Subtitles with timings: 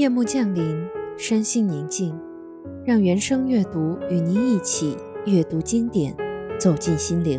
[0.00, 0.88] 夜幕降临，
[1.18, 2.18] 身心宁静，
[2.86, 6.16] 让原声阅读与您一起阅读经典，
[6.58, 7.38] 走进心灵。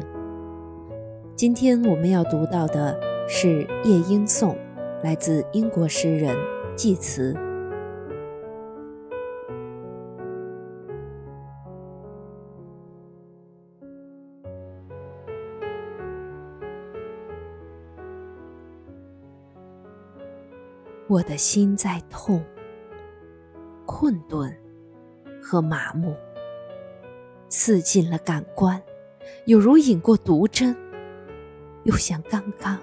[1.36, 2.96] 今天我们要读到的
[3.28, 4.54] 是《夜莺颂》，
[5.04, 6.38] 来自英国诗人
[6.76, 7.36] 济慈。
[21.12, 22.42] 我的心在痛、
[23.86, 24.58] 困顿
[25.44, 26.16] 和麻木，
[27.50, 28.82] 刺进了感官，
[29.44, 30.74] 有如引过毒针，
[31.84, 32.80] 又像刚刚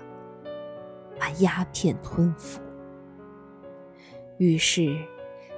[1.19, 2.61] 把鸦片吞服。
[4.37, 4.95] 于是，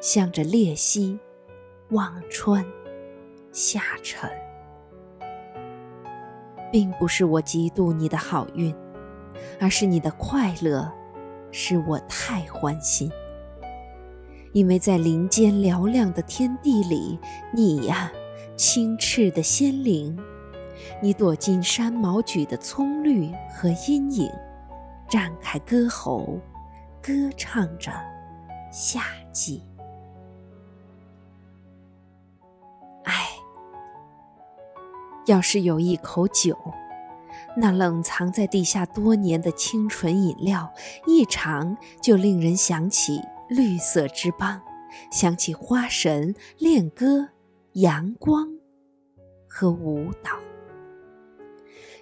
[0.00, 1.18] 向着裂隙
[1.88, 2.64] 望穿
[3.50, 4.30] 下沉，
[6.70, 8.72] 并不是我嫉妒你的好运，
[9.58, 10.99] 而是你的快乐。
[11.52, 13.10] 使我太欢心，
[14.52, 17.18] 因为在林间嘹亮的天地里，
[17.52, 18.10] 你呀，
[18.56, 20.18] 清赤的仙灵，
[21.02, 24.30] 你躲进山毛榉的葱绿和阴影，
[25.08, 26.38] 展开歌喉，
[27.02, 27.90] 歌唱着
[28.70, 29.62] 夏季。
[33.04, 33.28] 唉，
[35.26, 36.56] 要是有一口酒。
[37.56, 40.72] 那冷藏在地下多年的清纯饮料，
[41.06, 44.60] 一尝就令人想起绿色之邦，
[45.10, 47.28] 想起花神、恋歌、
[47.74, 48.48] 阳光
[49.48, 50.30] 和舞蹈。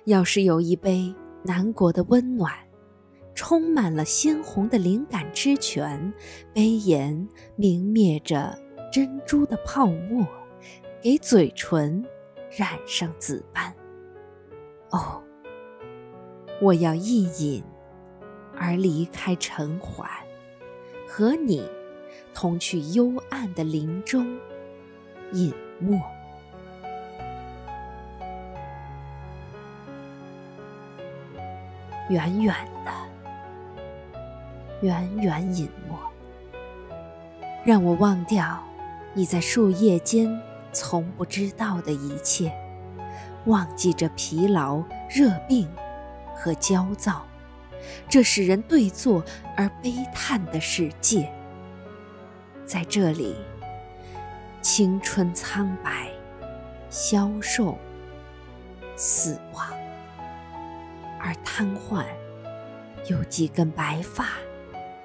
[0.04, 2.52] 要是有一杯南国的温暖，
[3.34, 6.12] 充满了鲜红的灵感之泉，
[6.54, 8.58] 杯沿明灭着
[8.90, 10.26] 珍珠的泡沫，
[11.02, 12.02] 给嘴唇
[12.50, 13.74] 染上紫斑。
[14.90, 15.22] 哦。
[16.60, 17.62] 我要一饮，
[18.56, 20.04] 而离开尘寰，
[21.06, 21.64] 和你
[22.34, 24.26] 同去幽暗的林中
[25.32, 26.00] 隐没，
[32.10, 32.54] 远远
[32.84, 32.92] 的，
[34.80, 35.96] 远远隐没，
[37.64, 38.60] 让我忘掉
[39.14, 40.40] 你在树叶间
[40.72, 42.52] 从不知道的一切，
[43.48, 45.68] 忘记这疲劳、热病。
[46.40, 47.26] 和焦躁，
[48.08, 49.24] 这使人对坐
[49.56, 51.28] 而悲叹的世界，
[52.64, 53.34] 在这里，
[54.62, 56.06] 青春苍白，
[56.88, 57.76] 消瘦，
[58.94, 59.66] 死亡，
[61.18, 62.04] 而瘫痪，
[63.10, 64.26] 有几根白发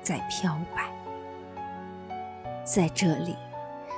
[0.03, 0.83] 在飘摆。
[2.63, 3.35] 在这里，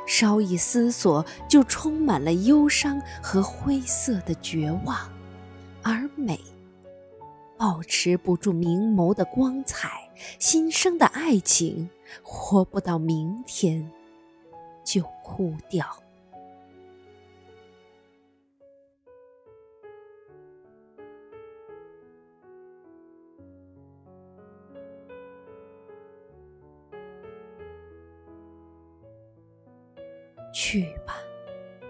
[0.06, 4.98] 稍一思索，就充满了忧伤和灰色的绝望，
[5.82, 6.40] 而美。
[7.58, 11.90] 保持不住明眸的光彩，新生的爱情
[12.22, 13.90] 活不到明天
[14.84, 15.86] 就枯掉。
[30.76, 31.16] 去吧，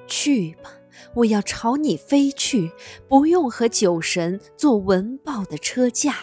[0.06, 0.72] 去吧。
[1.16, 2.72] 我要朝你飞去，
[3.08, 6.14] 不用和酒神做文报的车架。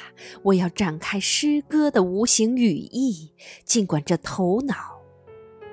[0.45, 3.33] 我要展开诗歌的无形羽翼，
[3.65, 5.03] 尽管这头脑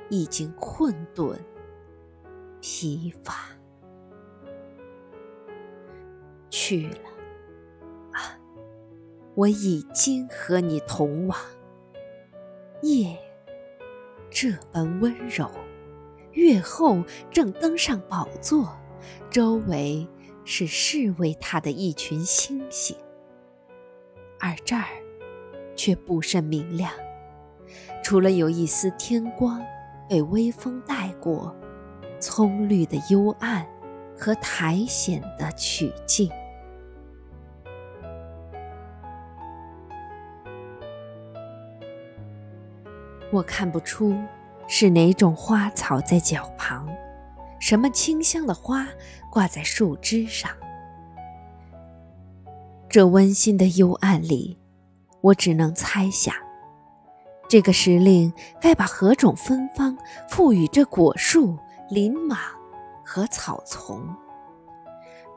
[0.10, 1.40] 已经困顿、
[2.60, 3.50] 疲乏。
[6.50, 7.00] 去了
[8.14, 8.36] 啊！
[9.36, 11.38] 我已经和你同往。
[12.82, 13.16] 夜
[14.32, 15.48] 这般温柔，
[16.34, 18.76] 月后正登上宝座。
[19.30, 20.08] 周围
[20.44, 22.96] 是侍卫他的一群星星，
[24.40, 24.88] 而这儿
[25.76, 26.92] 却不甚明亮，
[28.04, 29.64] 除了有一丝天光
[30.10, 31.56] 被微风带过，
[32.20, 33.66] 葱绿的幽暗
[34.18, 36.30] 和苔藓的曲径。
[43.32, 44.18] 我看不出
[44.72, 46.88] 是哪种花草在脚旁。
[47.60, 48.88] 什么清香的花
[49.30, 50.50] 挂在树枝上？
[52.88, 54.58] 这温馨的幽暗里，
[55.22, 56.34] 我只能猜想，
[57.50, 58.32] 这个时令
[58.62, 59.98] 该把何种芬芳
[60.30, 61.58] 赋予这果树、
[61.90, 62.40] 林莽
[63.04, 64.02] 和草丛？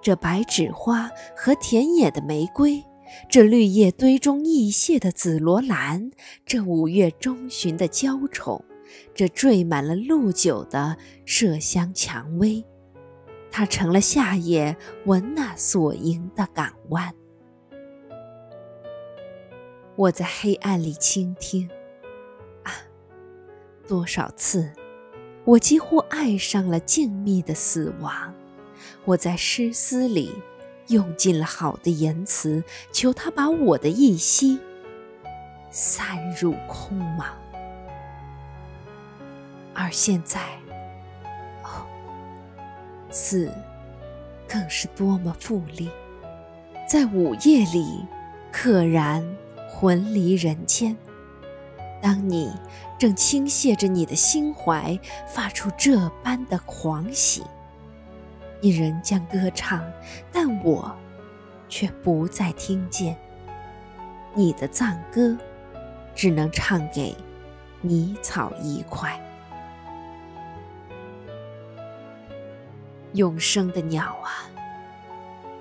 [0.01, 2.85] 这白纸花和田野的玫瑰，
[3.29, 6.11] 这绿叶堆中溢泻的紫罗兰，
[6.45, 8.65] 这五月中旬的娇宠。
[9.15, 10.97] 这缀满了露酒的
[11.27, 12.65] 麝香蔷薇，
[13.51, 17.15] 它成了夏夜闻那所迎的港湾。
[19.95, 21.69] 我在黑暗里倾听，
[22.63, 22.73] 啊，
[23.87, 24.73] 多少次，
[25.45, 28.35] 我几乎爱上了静谧的死亡。
[29.05, 30.33] 我在诗思里
[30.89, 34.59] 用尽了好的言辞，求他把我的一息
[35.71, 37.42] 散入空茫。
[39.75, 40.41] 而现在，
[41.63, 41.87] 哦，
[43.11, 43.51] 死
[44.49, 45.91] 更是多么富丽，
[46.89, 48.05] 在午夜里，
[48.53, 49.25] 溘然
[49.71, 50.97] 魂离人间。
[52.03, 52.53] 当你
[52.99, 57.43] 正倾泻着你的心怀，发出这般的狂喜，
[58.61, 59.83] 你仍将歌唱，
[60.33, 60.95] 但我
[61.69, 63.17] 却不再听见
[64.35, 65.37] 你的赞歌，
[66.15, 67.17] 只能唱给
[67.81, 69.19] 泥草一块。
[73.15, 74.49] 永生的鸟啊，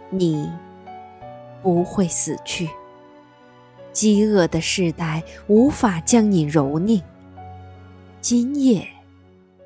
[0.10, 0.52] 你
[1.62, 2.70] 不会死去。
[3.92, 7.02] 饥饿的世代无法将你蹂躏。
[8.22, 8.88] 今夜，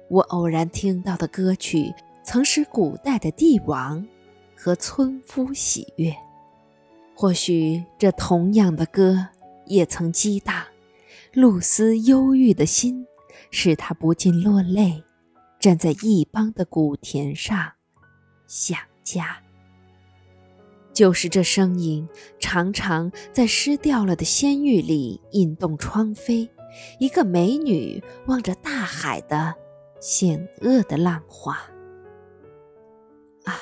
[0.10, 1.94] 我偶然听到的歌曲，
[2.24, 4.04] 曾使古代的帝王
[4.56, 6.12] 和村夫喜悦。
[7.14, 9.28] 或许这同样的歌，
[9.68, 10.64] 也曾激荡
[11.32, 13.06] 露丝忧郁的心，
[13.52, 15.04] 使他不禁落泪，
[15.66, 17.72] 站在一邦的古田上，
[18.46, 19.36] 想家。
[20.94, 22.08] 就是这声音，
[22.40, 26.48] 常常在失掉了的仙域里引动窗扉。
[27.00, 29.56] 一个美女望着大海的
[30.00, 31.54] 险恶的浪花，
[33.46, 33.58] 啊，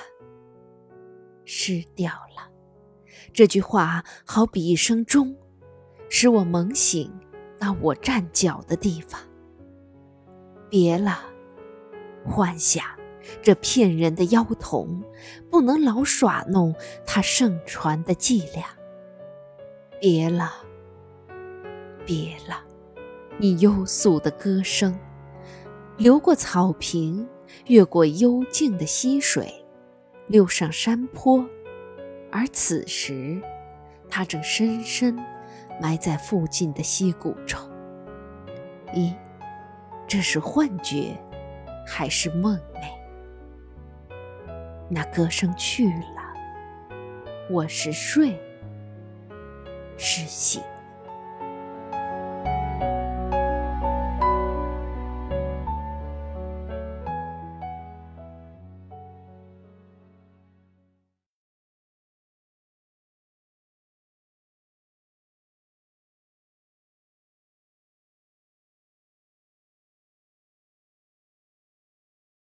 [1.45, 2.51] 失掉了。
[3.31, 5.33] 这句话好比一声钟，
[6.09, 7.09] 使我猛醒
[7.57, 9.21] 到我站脚的地方。
[10.69, 11.21] 别了，
[12.25, 12.83] 幻想。
[13.41, 15.01] 这骗人的妖童，
[15.49, 16.75] 不能老耍弄
[17.05, 18.65] 他盛传的伎俩。
[19.99, 20.51] 别了，
[22.05, 22.61] 别了，
[23.37, 24.99] 你幽素的歌声，
[25.97, 27.25] 流过草坪，
[27.67, 29.65] 越过幽静的溪水，
[30.27, 31.43] 溜上山坡，
[32.29, 33.41] 而此时，
[34.09, 35.17] 它正深深
[35.81, 37.57] 埋在附近的溪谷中。
[38.93, 39.13] 咦，
[40.05, 41.17] 这是幻觉，
[41.85, 42.91] 还是梦寐？
[44.89, 46.95] 那歌声去了，
[47.49, 48.39] 我是睡，
[49.97, 50.61] 是醒。